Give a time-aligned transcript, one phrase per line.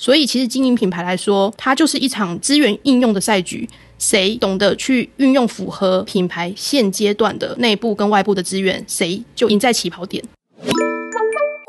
[0.00, 3.68] 所以，其实经营品牌来说，它就是一场资源应用的赛局。
[3.98, 10.24] 谁懂得去运用符合品牌现阶段的内部跟外部的资源，谁就赢在起跑点。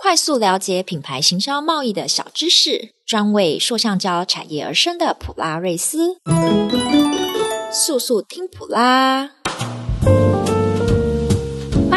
[0.02, 6.16] 快速了解品牌行销贸易的小知识，专为塑橡胶产业而生的普拉瑞斯，
[7.70, 9.32] 速速听普拉。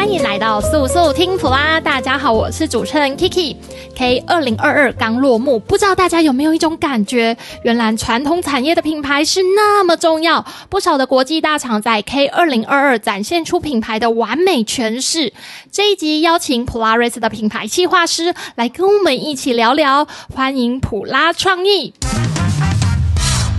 [0.05, 3.55] 欢迎来到素素听普拉，大家好，我是主持人 Kiki。
[3.95, 10.45] K 二零二二刚落幕，不知道大家有没有一种感觉，原来传统产业的品牌是那么重要。
[10.69, 15.33] 不少的国际大厂在 K 二零二二展现出品牌的完美诠释。
[15.71, 21.95] 这一集邀请普拉瑞斯的品牌企划师来跟我们一起聊聊，欢迎普拉创意，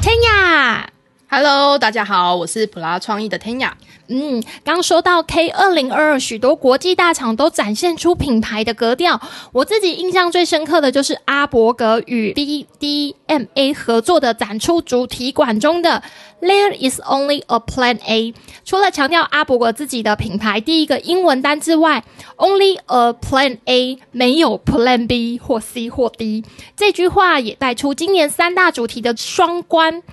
[0.01, 0.91] 天雅。
[1.29, 3.77] Hello，大家好，我是普拉创意的天雅。
[4.07, 9.21] 嗯，刚说到 K 二零二二，许多国际大厂都展现出品牌的格调。
[9.53, 16.01] 我自己印象最深刻的就是阿伯格与 BDMA 合作的展出主题馆中的
[16.41, 18.33] There is only a Plan A。
[18.65, 22.05] 除了强调阿伯格自己的品牌第一个英文单字外
[22.37, 26.45] ，Only a Plan A 没有 Plan B 或 C 或 D。
[26.77, 30.05] 这句话也带出今年三大主题的双关。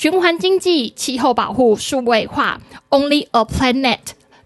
[0.00, 3.98] 循环经济、气候保护、数位化，Only a planet，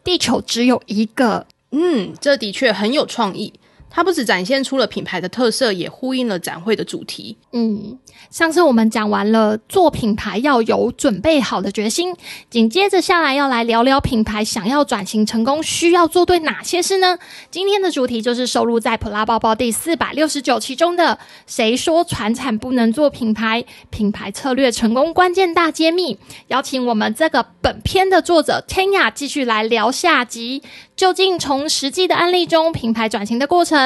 [0.02, 1.46] 地球只有一个。
[1.72, 3.52] 嗯，这的确很有创意。
[3.94, 7.36] 它不只展现出了品牌的特色，也呼应了展会的主题。
[7.52, 7.98] 嗯，
[8.30, 12.16] 上次我们讲完了做品牌要有准备好的决心，
[12.48, 17.18] 紧接着下来要来聊聊品牌想要转型成功需要做对哪些事呢？
[17.50, 23.62] 今天的主题就是收录在普拉包包第四百六十九期中的“谁说传产不能做品牌？
[23.90, 26.18] 品牌策略成功关键大揭秘”。
[26.48, 30.62] 邀请我们这个本篇的作者天雅继续来聊下集。
[30.94, 33.81] 究竟从实际的案例中，品牌转型的过程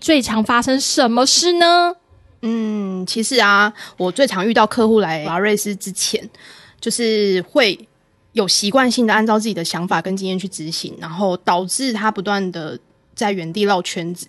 [0.00, 1.94] 最常发生什么事呢？
[2.42, 6.28] 嗯，其实啊，我最常遇到客户来华瑞斯之前，
[6.80, 7.76] 就是会
[8.32, 12.78] 有习惯性的按照自己的想法跟经验去执行，然后导致他不断的
[13.16, 14.28] 在原地绕圈子。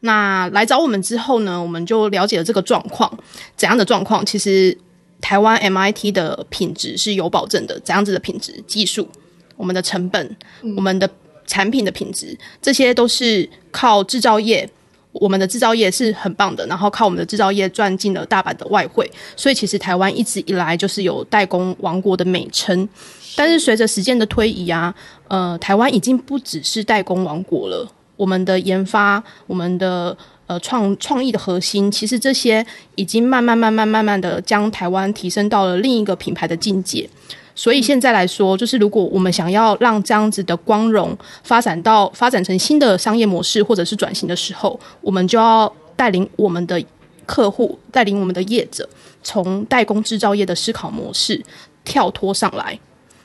[0.00, 3.08] 那来找我们之后呢，我们就了解了这个状况，
[3.56, 4.26] 怎样的状况？
[4.26, 4.76] 其实
[5.20, 8.62] 台湾 MIT 的品质是有保证的，怎样子的品质？
[8.66, 9.08] 技术、
[9.56, 11.08] 我们的成本、嗯、我们的。
[11.46, 14.68] 产品的品质，这些都是靠制造业，
[15.12, 22.88] 我们的制造业是很棒的，然后靠我们的制造业赚进了大把的外汇，所以其实台湾一直以来就是有代工王国的美称。
[23.36, 24.94] 但是随着时间的推移啊，
[25.28, 30.16] 呃，台湾已经不只是代工王国了，我们的研发，我们的
[30.46, 37.08] 呃创创意的核心，其实这些已经慢慢慢慢慢慢的将台湾提升到了另一个品牌的境界。
[37.54, 46.82] 所以现在来说，就是如果我们想要让这样子的光荣发展到发展成新的商业模式，或者是转型的时候，我们就要带领我们的
[47.26, 48.88] 客户，带领我们的业者，
[49.22, 51.42] 从代工制造业的思考模式
[51.84, 52.78] 跳脱上来。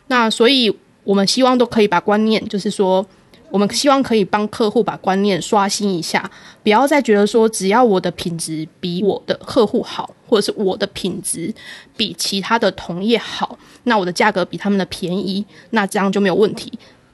[0.08, 3.06] 那所以，我们希望都可以把观念，就是说。
[3.52, 6.30] 我们希望可以帮客户把观念刷新一下，
[6.62, 11.54] 不要再觉得说只要我的品质比我的客户好，或者是我的品质
[11.98, 16.72] 比其他的同业好，那我的价格比他们的便宜，那这样就没有问题。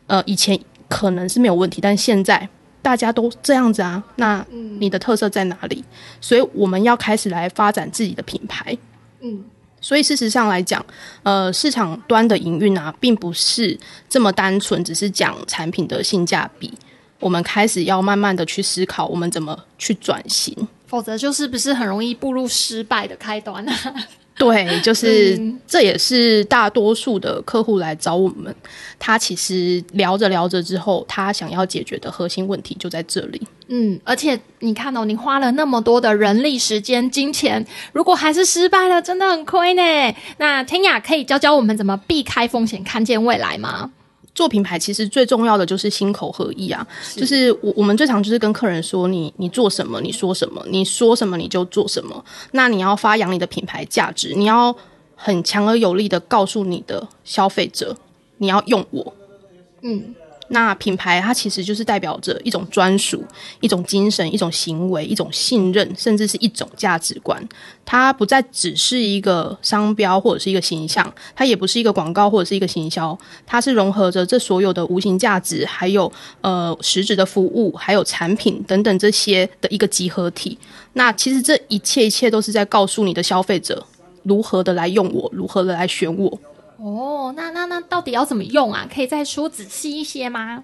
[0.07, 0.59] 呃，以前
[0.89, 2.47] 可能是没有问题，但现在
[2.81, 4.45] 大家都这样子啊，那
[4.79, 5.83] 你的特色在哪里？
[6.19, 8.77] 所以我们要开始来发展自己的品牌。
[9.21, 9.45] 嗯。
[9.81, 10.83] 所以事实上来讲，
[11.21, 13.77] 呃，市场端的营运啊，并不是
[14.09, 16.73] 这么单纯，只是讲产品的性价比。
[17.19, 20.55] 我们开始要慢慢的去思考，我们怎么去转型，
[20.87, 23.75] 否则就是不是很容易步入失败的开端啊。
[24.37, 28.53] 对，就是、嗯、这也是大多数的客户来找我们，
[28.99, 33.41] 他其实聊着聊着之后，他想要解决的核心问题就在这里。
[33.69, 40.15] 嗯，而且你看哦，你花了那么多的人力、时间、金钱，如果还是失败了，真的很亏呢。
[40.37, 43.91] 那天雅可以教教我们怎么避开风险，看见未来吗？
[44.35, 52.23] 做品牌其实最重要的就是心口合一啊，是就是我我们最常就是跟客人说，你你做什么，你说什么，你说什么你就做什么。
[52.51, 54.75] 那你要发扬你的品牌价值，你要
[55.15, 57.95] 很强而有力的告诉你的消费者，
[58.37, 59.13] 你要用我，
[59.81, 60.13] 嗯。
[60.49, 63.23] 那品牌它其实就是代表着一种专属、
[63.61, 67.41] 一种精神、一种行为、一种信任，甚至是一种价值观。
[67.83, 76.11] 它不再只是一个商标或者是一个形象，它也不是一个广告或者是一个行销，它是融合着这所有的无形价值，还有
[76.41, 80.57] 呃实质的服务，还有产品等等这些的一个集合体。
[80.93, 83.85] 那其实这一切一切都是在告诉你的消费者
[84.23, 86.39] 如何的来用我，如何的来选我。
[86.77, 88.87] 哦，那那那到底要怎么用啊？
[88.93, 90.63] 可以再说仔细一些吗？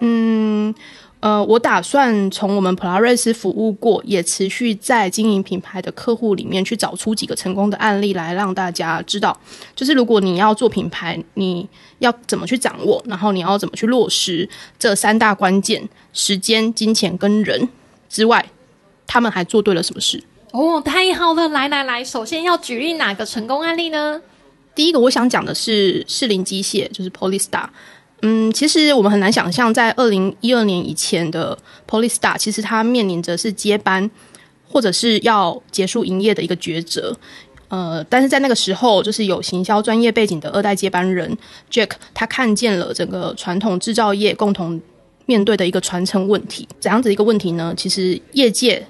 [0.00, 0.74] 嗯，
[1.20, 9.38] 呃，我打算从我们普拉瑞斯服务过，也持续在经营品牌的客户里面去找出几个成功的案例来让大家知道，
[9.76, 11.68] 就是如果你要做品牌，你
[11.98, 14.48] 要怎么去掌握，然后你要怎么去落实
[14.78, 17.68] 这三大关键：时间、金钱跟人
[18.08, 18.46] 之外，
[19.06, 20.24] 他们还做对了什么事？
[20.52, 21.48] 哦，太好了！
[21.50, 24.22] 来来来，首先要举例哪个成功案例呢？
[24.80, 27.66] 第一个我想讲的是适林机械，就是 Polystar。
[28.22, 34.10] 嗯，其实我们很难想象，在二零一二年以前的 Polystar，其实它面临着是接班
[34.66, 37.14] 或者是要结束营业的一个抉择。
[37.68, 41.36] 呃，但是在那个时候，就是有行销专业背景的二代接班人
[41.70, 44.80] Jack，他看见了整个传统制造业共同
[45.26, 46.66] 面对的一个传承问题。
[46.80, 47.74] 怎样子一个问题呢？
[47.76, 48.86] 其实业界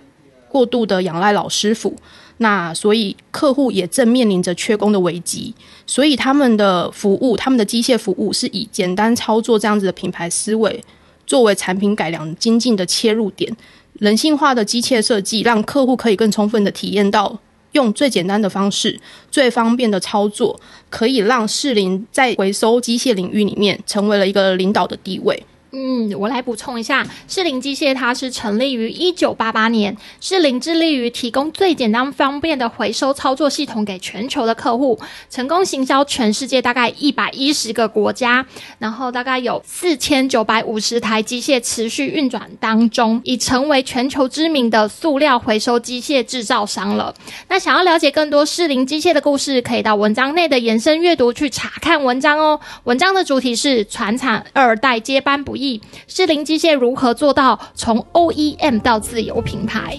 [0.48, 1.96] 过度的仰赖老师傅。
[2.42, 5.54] 那所以客户也正面临着缺工的危机，
[5.86, 10.82] 所以他们的服务，他们的机械服务是以简单操作这样子的品牌思维
[11.26, 13.54] 作为产品改良精进的切入点，
[13.98, 17.38] 人性化的机械设计让客户可以更充分的体验到
[17.72, 18.98] 用最简单的方式、
[19.30, 20.58] 最方便的操作，
[20.88, 25.44] 可以让士林在回收机械领域里面成为了一个领导的地位。
[25.72, 34.98] 嗯，我来补充一下，士林机械它是成立于一九八八年，士林致力于提供最简单方便的回收操作系统给全球的客户，
[35.30, 38.44] 成功行销全世界大概一百一十个国家，
[38.78, 47.14] 然后大概有四千九百五十台机械持续运转当中，已成为全球知名的塑料回收机械制造商了。
[47.48, 52.58] 那想要了解更多士林机械的故事，可以到文章内的延伸阅读去查看文章哦。
[52.84, 59.98] 文章的主题是传产二代接班不易，士林机械如何做到从 OEM 到自由品牌？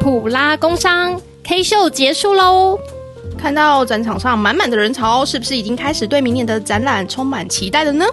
[0.00, 2.78] 普拉工商 K 秀结束喽！
[3.36, 8.04] 看到展场上满满的人潮，是不是已经开始对明年的展览充满期待了呢？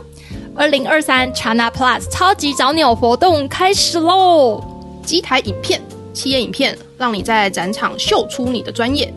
[0.56, 4.64] 二零二三 China Plus 超级早鸟活动开始喽！
[5.04, 5.80] 机台影片、
[6.14, 9.08] 企业影片，让你在展场秀出你的专业；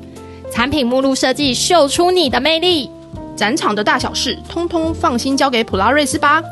[0.52, 2.90] 产品目录设计，秀出你的魅力。
[3.36, 6.42] 展场的大小事，通通放心交给普拉瑞斯吧。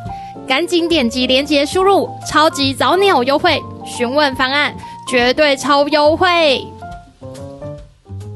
[0.49, 4.75] 赶紧点击链接输入超级早鸟优惠，询问方案，
[5.07, 6.67] 绝对超优惠。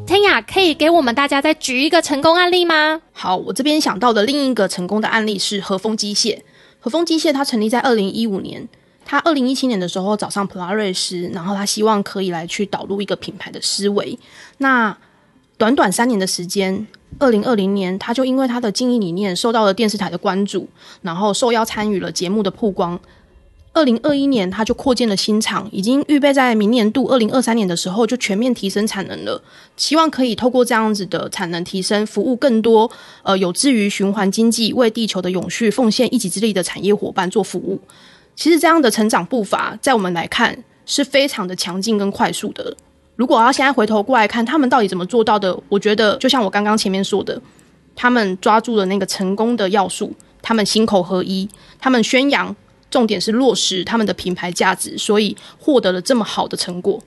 [0.07, 3.01] 天雅，可以给我们大家再举一个成功案例吗？
[3.13, 6.39] 好，我这边想到的另一个成功的案例是和风机械。
[6.79, 8.69] 和风机械它成立在二零一五年，
[9.07, 14.19] 它二零一七年的时候找上普拉瑞斯，然后他希望可以来去导入一个品牌的思维。
[14.59, 14.95] 那
[15.63, 16.89] 短短三年的时间。
[17.21, 20.69] 二零二零年，他就因为他的经营理念受到了电视台的关注，
[21.03, 22.99] 然后受邀参与了节目的曝光。
[23.73, 29.41] 二零二一年，他就扩建了新厂，已经预备在明年度二零二三年的时候就全面提升产能了。
[29.77, 32.91] 希望可以透过这样子的产能提升，服务更多
[33.23, 37.79] 呃有志于循环经济、为地球的永续奉献一己之力的产业伙伴做服务。
[38.35, 42.77] 其实这样的成长步伐，在我们来看是非常的强劲跟快速的。
[43.23, 45.57] 如果要现在回头过来看，他们到底怎么做到的？
[45.69, 47.41] 我觉得就像我刚刚前面说的，
[47.95, 51.49] 他们抓住了那个成功的要素，他们心口合一，
[51.79, 52.57] 他们宣扬，
[52.91, 57.01] 重点是落实他们的品牌价值，所以获得了这么好的成果。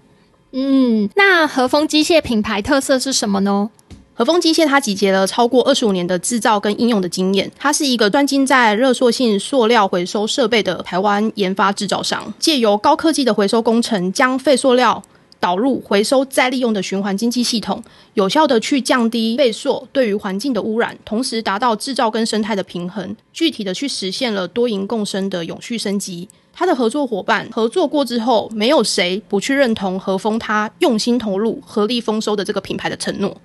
[0.53, 3.69] 嗯，那和风机械品牌特色是什么呢？
[4.13, 15.03] 和风机械它集结了超过二十五年的制造跟应用的经验，它是一个专精在热塑性塑料回收设备的台湾研发制造商，借由高科技的回收工程，将废塑料。
[15.45, 17.79] 导入回收再利用的循环经济系统，
[18.15, 26.27] 有效地去降低废塑对于环境的污染，同时达到制造跟生态的平衡，具体的去实现了多赢共生的永续升级。
[26.51, 33.37] 他的合作伙伴合作过之后，没有谁不去认同和风他用心投入、合力丰收的这个品牌的承诺。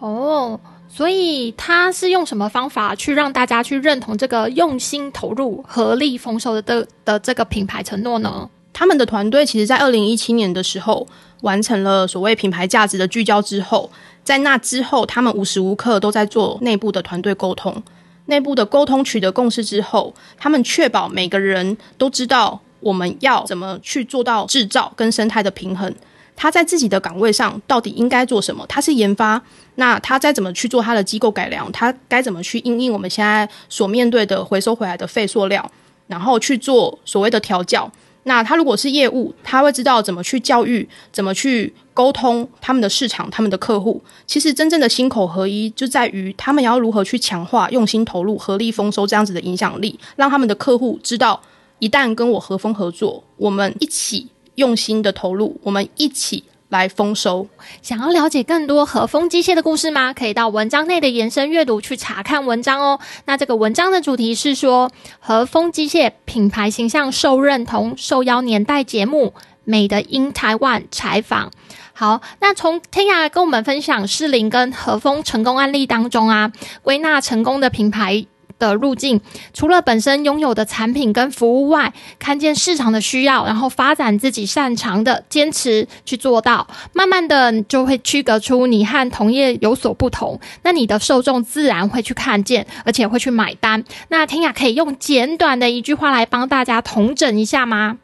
[0.00, 8.50] 哦，所以他是用什么方法去让大家去认同这个用心投入、合力丰收的的的这个品牌承诺呢？
[8.78, 11.06] 他们的团队其实，在二零一七年的时候，
[11.40, 13.90] 完成了所谓品牌价值的聚焦之后，
[14.22, 17.82] 在那之后，他们无时无刻都在做内部的团队沟通，
[18.26, 25.90] 内部的沟通取得共识之后，他们确保每个人都知道我们要怎么去做到制造跟生态的平衡。
[26.36, 28.62] 他在自己的岗位上到底应该做什么？
[28.68, 29.40] 他是研发，
[29.76, 31.72] 那他再怎么去做他的机构改良？
[31.72, 35.66] 他该怎么去应应我们现在所面对的回收回来的废塑料，
[36.08, 37.90] 然后去做所谓的调教？
[38.28, 44.02] 那他如果是业务，他会知道怎么去教育，怎么去沟通他们的市场、他们的客户。
[44.26, 51.40] 其实真正的心口合一，就在于他们要如何去强化、用心投入、合力丰收这样子的影响力，让他们的客户知道，
[51.78, 57.46] 一旦跟我和风合作，我们一起用心的投入，我们一起来丰收。
[57.82, 60.12] 想要了解更多和风机械的故事吗？
[60.12, 62.98] 可以到文章内的延伸阅读去查看文章哦。
[63.26, 69.34] 那这个文章的主题是说和风机械品牌形象受认同，受邀年代节目
[69.70, 71.50] 《Made in Taiwan》采访。
[71.92, 78.26] 好，那从天涯跟我们分享适龄跟和风成功案例当中啊，归纳成功的品牌
[78.58, 79.20] 的路径，
[79.52, 90.40] 除了本身拥有的产品跟服务外，看见市场的需要，然后发展自己擅长的，坚持去做到，慢慢的就会区隔出你和同业有所不同。
[90.62, 93.84] 那你的受众自然会去看见，而且会去买单。
[94.08, 97.98] 那天雅可以用简短的一句话来帮大家统整一下吗？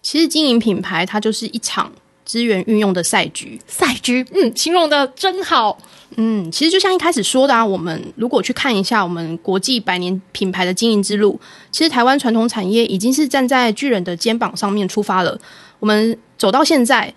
[0.00, 1.92] 其实经营品牌，它就是一场
[2.32, 3.60] 资源运用的赛局。
[3.66, 5.76] 赛局，嗯，形容的真好。
[6.16, 11.38] 嗯，其实就像一开始说的啊，我们如果去看一下我们国际百年品牌的经营之路，
[11.70, 15.38] 其实台湾传统产业已经是站在巨人的肩膀上面出发了。
[15.78, 17.12] 我们走到现在，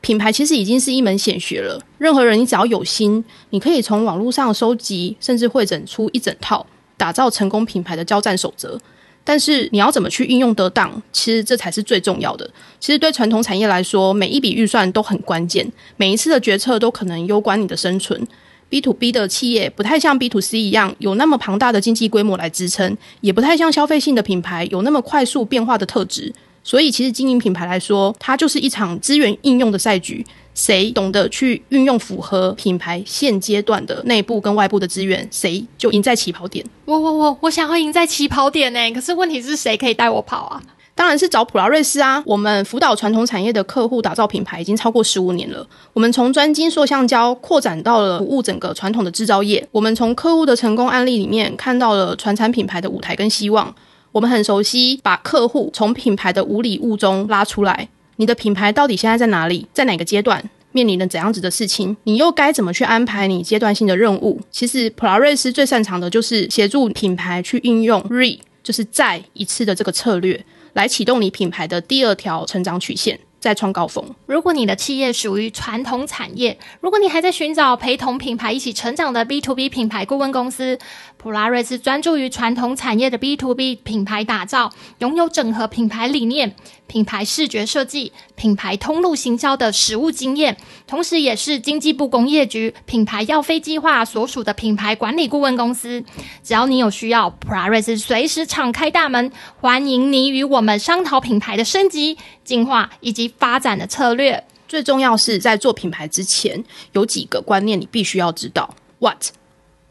[0.00, 1.78] 品牌其实已经是一门显学了。
[1.98, 6.66] 任何人，你只要有心，你可以从网络上收集，甚至会整出一整套
[6.96, 8.80] 打造成功品牌的交战守则。
[9.24, 12.48] 但是你要怎么去运用得当，其实这才是最重要的。
[12.78, 15.66] 其实对传统产业来说，每一笔预算都很关键，
[15.96, 18.26] 每一次的决策都可能攸关你的生存。
[18.68, 26.32] B to B 的企业不太像 B to C 一样有那么庞大的经济规模来支撑，也不太像消费性的品牌有那么快速变化的特质。
[26.62, 30.24] 所以，其实经营品牌来说，它就是一场资源应用的赛局。
[30.54, 36.64] 谁懂得去运用符合品牌现阶段的内部跟外部的资源，谁就赢在起跑点。
[36.84, 40.62] 我我我我想要赢在起跑点呢，可是问题是谁可以带我跑啊？
[40.96, 42.22] 当然是找普拉瑞斯啊！
[42.24, 45.66] 我们辅导传统产业的客户打造品牌已经超过十五年了。
[45.92, 49.66] 我们从专精塑橡胶扩展到了服务整个传统的制造业。
[49.72, 53.74] 我们从客户的成功案例里面看到了传产品牌的舞台跟希望。
[54.12, 57.88] 我们很熟悉把客户从品牌的无礼物中拉出来。
[58.16, 59.66] 你的品牌到底现在在哪里？
[59.72, 60.42] 在哪个阶段？
[60.72, 61.96] 面临了怎样子的事情？
[62.02, 64.40] 你又该怎么去安排你阶段性的任务？
[64.50, 73.18] 其实普拉瑞斯最擅长的就是协助品牌去运用 re，就是再一次的这个策略，来启动你品牌的第二条成长曲线。
[73.44, 74.02] 再创高峰。
[74.24, 80.78] 如果你的企业属于传统产业，如果你还在寻找陪同品牌一起成长的 B to B 品牌顾问公司，
[81.18, 96.02] 普拉瑞斯专注于传统产业的 B to B 品牌打造，拥有整合品牌理念、品牌视觉设计、品牌通路行销的实务经验，同时也是经济部工业局品牌要飞计划所属的品牌管理顾问公司。
[96.42, 103.33] 只要你有需要，普拉瑞斯随时敞开大门，欢迎你与我们商讨品牌的升级、进化以及。
[103.38, 106.62] 发展的策略，最重要是在做品牌之前，
[106.92, 109.26] 有几个观念你必须要知道：What、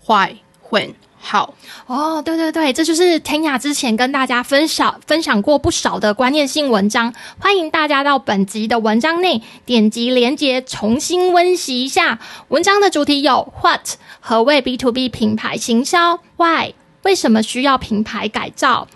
[0.05, 0.38] Why、
[0.69, 1.53] When、How。
[1.88, 12.19] 哦，对对对，这就是天雅之前跟大家分享分享过不少的观念性文章，欢迎大家到本集的文章内点击连接重新温习一下。
[12.50, 13.88] 文章的主题有：What
[14.19, 16.73] 何谓 B to B 品牌行销？Why
[17.03, 18.88] 为什么需要品牌改造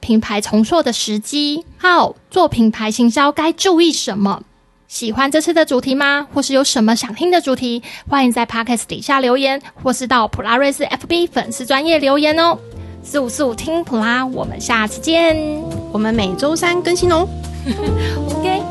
[0.00, 1.64] 品牌重塑的时机？
[1.76, 4.42] 好，做品牌行销该注意什么？
[4.86, 6.26] 喜欢这次的主题吗？
[6.32, 7.82] 或是有什么想听的主题？
[8.08, 12.56] 欢迎在 podcast 底下留言，或是到普拉瑞斯 FB 粉丝专业留言哦。
[13.02, 15.36] 四五四五听普拉，我们下次见。
[15.92, 17.26] 我们每周三更新哦。
[18.38, 18.62] OK。